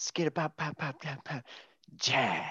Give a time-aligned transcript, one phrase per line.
[0.00, 1.42] skid pop pop pop pop pop
[1.96, 2.42] jazz.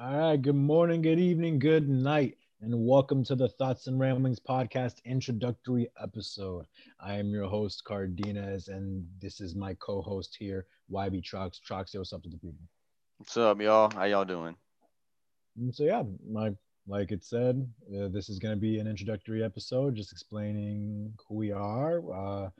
[0.00, 0.42] All right.
[0.42, 5.88] Good morning, good evening, good night, and welcome to the Thoughts and Ramblings podcast introductory
[6.02, 6.66] episode.
[6.98, 11.60] I am your host, Cardenas, and this is my co-host here, YB Trox.
[11.60, 12.58] Trox, say what's up to the people.
[13.18, 13.92] What's up, y'all?
[13.94, 14.56] How y'all doing?
[15.58, 16.56] And so yeah, my
[16.88, 17.64] like it said,
[17.96, 22.50] uh, this is going to be an introductory episode, just explaining who we are, uh,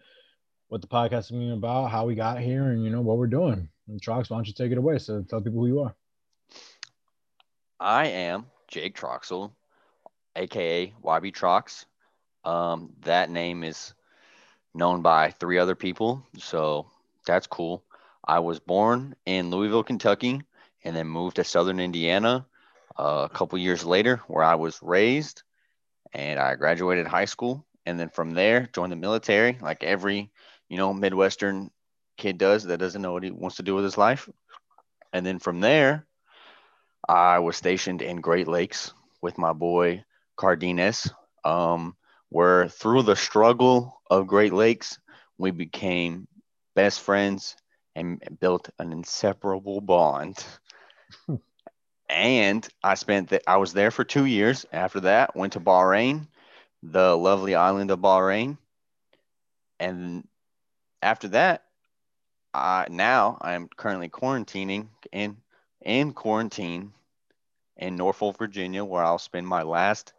[0.69, 3.69] what the podcast is about, how we got here, and you know what we're doing.
[3.99, 4.99] Trox, why don't you take it away?
[4.99, 5.95] So tell people who you are.
[7.79, 9.53] I am Jake Troxel,
[10.37, 11.87] aka YB Trox.
[12.45, 13.95] Um, that name is
[14.75, 16.87] known by three other people, so
[17.27, 17.85] that's cool.
[18.25, 20.43] I was born in Louisville, Kentucky,
[20.85, 22.47] and then moved to Southern Indiana
[22.99, 25.43] uh, a couple years later, where I was raised,
[26.13, 30.31] and I graduated high school, and then from there joined the military, like every
[30.69, 31.71] you know Midwestern
[32.21, 34.29] kid does that doesn't know what he wants to do with his life,
[35.13, 36.07] and then from there
[37.09, 40.05] I was stationed in Great Lakes with my boy
[40.37, 41.11] Cardenas.
[41.45, 41.97] Um,
[42.31, 44.99] where through the struggle of Great Lakes,
[45.37, 46.29] we became
[46.75, 47.57] best friends
[47.97, 50.45] and built an inseparable bond.
[52.09, 54.65] and I spent that I was there for two years.
[54.73, 56.29] After that, went to Bahrain,
[56.83, 58.59] the lovely island of Bahrain.
[59.81, 60.27] And
[61.03, 61.65] after that,
[62.55, 65.37] Now I am currently quarantining in
[65.83, 66.93] in quarantine
[67.77, 70.13] in Norfolk, Virginia, where I'll spend my last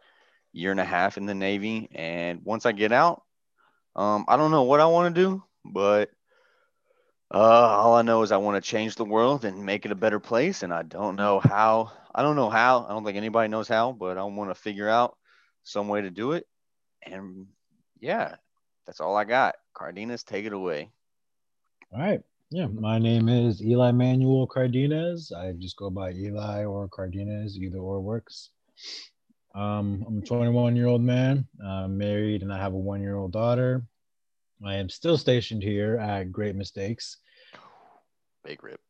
[0.52, 1.88] year and a half in the Navy.
[1.94, 3.22] And once I get out,
[3.94, 6.10] um, I don't know what I want to do, but
[7.32, 9.96] uh, all I know is I want to change the world and make it a
[9.96, 10.62] better place.
[10.62, 11.92] And I don't know how.
[12.14, 12.84] I don't know how.
[12.84, 15.16] I don't think anybody knows how, but I want to figure out
[15.62, 16.46] some way to do it.
[17.02, 17.46] And
[18.00, 18.36] yeah,
[18.86, 19.54] that's all I got.
[19.72, 20.90] Cardenas, take it away.
[21.94, 22.22] All right.
[22.50, 25.30] Yeah, my name is Eli Manuel Cardenas.
[25.30, 28.48] I just go by Eli or Cardenas, either or works.
[29.54, 33.16] Um, I'm a 21 year old man, I'm married, and I have a one year
[33.16, 33.82] old daughter.
[34.64, 37.18] I am still stationed here at Great Mistakes.
[38.42, 38.80] Big rip.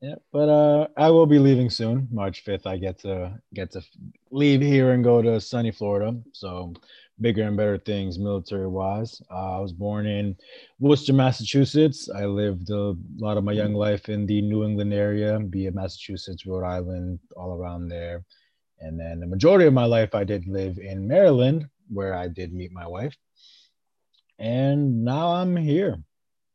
[0.00, 2.08] Yeah, but uh, I will be leaving soon.
[2.10, 3.82] March 5th, I get to get to
[4.30, 6.16] leave here and go to sunny Florida.
[6.32, 6.72] So
[7.20, 9.20] bigger and better things military wise.
[9.30, 10.36] Uh, I was born in
[10.78, 12.08] Worcester, Massachusetts.
[12.08, 15.74] I lived a lot of my young life in the New England area, be it
[15.74, 18.24] Massachusetts, Rhode Island, all around there.
[18.80, 22.52] And then the majority of my life, I did live in Maryland, where I did
[22.52, 23.16] meet my wife.
[24.38, 25.96] And now I'm here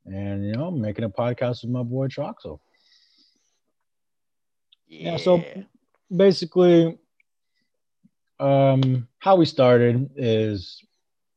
[0.05, 2.59] and, you know, making a podcast with my boy Troxel.
[4.87, 5.11] Yeah.
[5.11, 5.43] Yeah, so
[6.15, 6.97] basically,
[8.43, 10.83] um, how we started is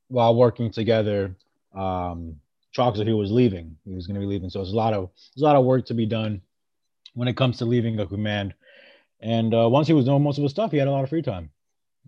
[0.08, 1.36] while working together.
[1.74, 2.36] Um,
[2.76, 3.76] Troxel, he was leaving.
[3.84, 5.64] He was going to be leaving, so there's a lot of there's a lot of
[5.64, 6.42] work to be done
[7.14, 8.54] when it comes to leaving a command.
[9.20, 11.08] And uh, once he was doing most of his stuff, he had a lot of
[11.08, 11.50] free time,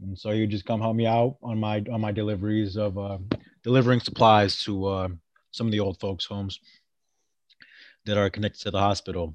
[0.03, 2.99] and so he would just come help me out on my on my deliveries of
[2.99, 3.19] uh,
[3.63, 5.09] delivering supplies to uh,
[5.53, 6.61] some of the old folks' homes
[8.05, 9.35] that are connected to the hospital.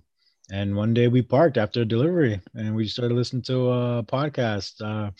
[0.52, 4.82] And one day we parked after a delivery and we started listening to a podcast,
[4.82, 5.12] uh,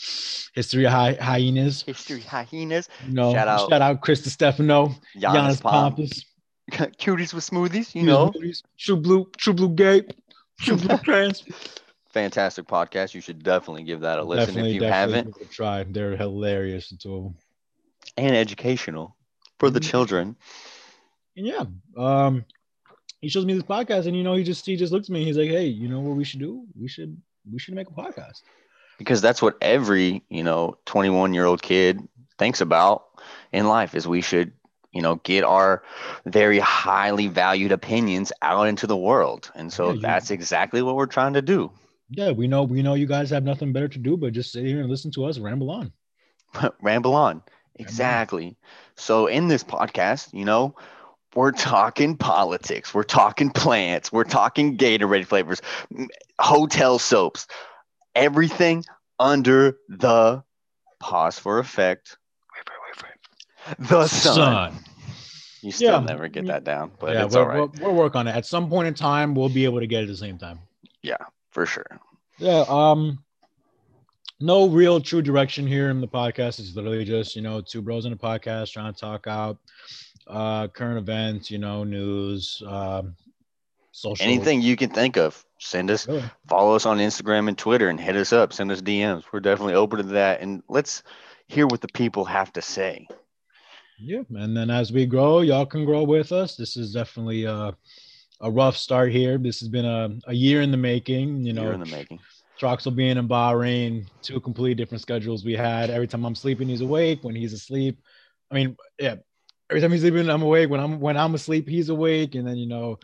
[0.54, 1.82] History of Hy- Hyenas.
[1.84, 2.90] History hyenas.
[3.08, 3.70] no Shout out.
[3.70, 5.62] shout out Chris Stefano, Yannis Yannis.
[5.62, 6.26] Pompous,
[6.72, 8.34] Cuties with smoothies, you know.
[8.78, 10.14] True Blue, True Blue Gate,
[10.60, 11.44] True Blue Trans.
[12.12, 13.14] Fantastic podcast.
[13.16, 15.34] You should definitely give that a listen if you haven't.
[15.34, 15.84] give it a try.
[15.84, 17.36] They're hilarious, the two of them.
[18.18, 19.16] And educational
[19.58, 19.90] for the Mhm.
[19.90, 20.36] children.
[21.36, 21.64] And yeah,
[21.98, 22.46] um,
[23.24, 25.26] he shows me this podcast, and you know, he just he just looks at me.
[25.26, 26.66] He's like, "Hey, you know what we should do?
[26.80, 27.18] We should
[27.52, 28.44] we should make a podcast."
[28.98, 32.00] because that's what every you know 21 year old kid
[32.38, 33.06] thinks about
[33.52, 34.54] in life is we should
[34.92, 35.84] you know get our
[36.26, 40.96] very highly valued opinions out into the world and so Yeah, you- that's exactly what
[40.96, 41.72] we're trying to do
[42.10, 44.66] Yeah, we know we know you guys have nothing better to do but just sit
[44.66, 45.92] here and listen to us ramble on.
[46.82, 47.42] ramble on
[47.76, 48.58] exactly
[48.96, 50.76] so in this podcast you know
[51.36, 55.62] we're talking politics we're talking plants we're talking gatorade flavors
[56.40, 57.48] hotel soaps
[58.16, 58.84] everything
[59.20, 60.44] under the
[61.00, 62.18] pause for effect
[63.80, 64.78] the sun,
[65.62, 66.06] you still Yeah.
[66.06, 68.36] never get that down but yeah, it's we're, all right we're, we'll work on it.
[68.36, 70.60] At some point in time, we'll be able to get it at the same time.
[71.02, 71.18] Yeah,
[71.52, 71.86] for sure
[72.40, 72.66] Yeah.
[72.68, 73.24] Um.
[74.40, 76.60] No real true direction here in the podcast.
[76.60, 79.58] It's literally just you know two bros in a podcast trying to talk out
[80.28, 83.16] uh current events, you know, news, um,
[83.92, 86.24] social anything you can think of send us Really.
[86.48, 89.76] follow us on instagram and twitter and hit us up send us dms we're definitely
[89.76, 91.04] open to that and let's
[91.48, 93.08] hear what the people have to say
[94.00, 96.56] Yeah, and then as we grow, y'all can grow with us.
[96.56, 97.76] This is definitely a,
[98.42, 99.38] a rough start here.
[99.38, 101.46] This has been a, a year in the making.
[101.46, 102.20] You know, Year in the making.
[102.60, 105.90] Troxel being in Bahrain, two completely different schedules we had.
[105.90, 107.20] Every time I'm sleeping, he's awake.
[107.24, 108.02] When he's asleep,
[108.52, 109.16] I mean, yeah.
[109.74, 110.70] Every time he's sleeping, I'm awake.
[110.70, 112.36] When I'm when I'm asleep, he's awake.
[112.36, 113.00] And then you know,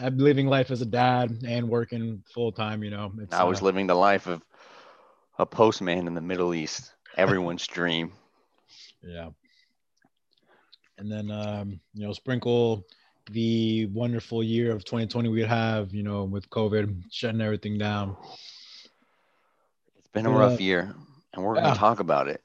[0.00, 2.82] I'm living life as a dad and working full time.
[2.82, 4.42] You know, it's, I was uh, living the life of
[5.38, 6.94] a postman in the Middle East.
[7.14, 8.12] Everyone's dream.
[9.02, 9.30] Yeah.
[10.96, 12.86] And then um, you know, sprinkle
[13.30, 18.16] the wonderful year of 2020 we would have, you know, with COVID shutting everything down.
[19.98, 20.94] It's been a rough year,
[21.34, 21.62] and we're Yeah.
[21.64, 22.42] gonna talk about it.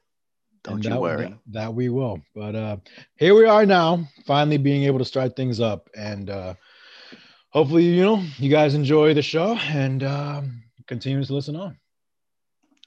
[0.62, 1.28] Don't you that, worry.
[1.28, 2.20] That, that we will.
[2.34, 2.76] But uh
[3.16, 5.88] here we are now, finally being able to start things up.
[5.96, 6.54] And uh
[7.50, 11.78] hopefully, you know, you guys enjoy the show and um continue to listen on.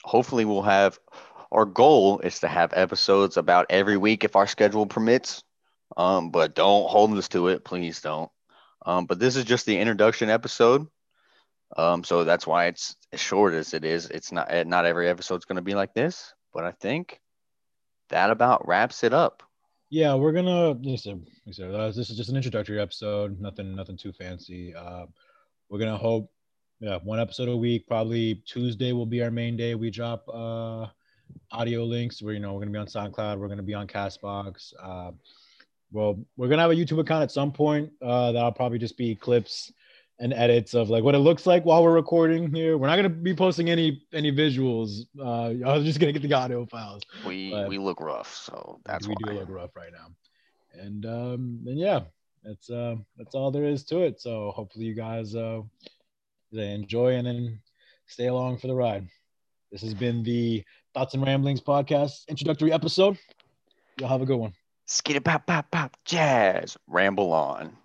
[0.04, 1.00] Hopefully, we'll have.
[1.52, 5.44] Our goal is to have episodes about every week if our schedule permits.
[5.96, 8.32] Um, but don't hold us to it, please don't.
[8.86, 10.88] Um, but this is just the introduction episode.
[11.78, 14.10] Um, so that's why it's as short as it is.
[14.10, 17.20] It's not not every episode's going to be like this, but I think
[18.10, 19.44] that about wraps it up.
[19.90, 21.26] Yeah, we're gonna listen.
[21.52, 23.40] So uh, this is just an introductory episode.
[23.40, 24.74] Nothing, nothing too fancy.
[24.74, 25.06] Uh,
[25.70, 26.32] we're gonna hope,
[26.80, 27.88] yeah, one episode a week.
[27.88, 29.76] Probably Tuesday will be our main day.
[29.76, 30.88] We drop uh,
[31.52, 32.22] audio links.
[32.22, 33.38] Where you know we're gonna be on SoundCloud.
[33.38, 34.74] We're gonna be on Castbox.
[34.82, 35.12] Uh,
[35.92, 37.92] well, we're gonna have a YouTube account at some point.
[38.02, 39.72] Uh, that'll probably just be clips
[40.24, 42.78] and edits of like what it looks like while we're recording here.
[42.78, 45.02] We're not gonna be posting any any visuals.
[45.20, 48.80] Uh, I was just gonna get the audio files We But- we look rough, so
[48.86, 49.34] that's we why.
[49.34, 50.08] do look rough right now.
[50.82, 52.02] And um and yeah,
[52.42, 54.22] that's uh that's all there is to it.
[54.22, 55.62] So hopefully you guys uh
[56.54, 57.60] enjoy and then
[58.06, 59.08] stay along for the ride.
[59.72, 63.18] This has been the Thoughts and Ramblings podcast introductory episode.
[64.00, 64.54] Y'all have a good one.
[64.88, 66.78] Skitty pop pop pop jazz.
[66.88, 67.76] Ramble on.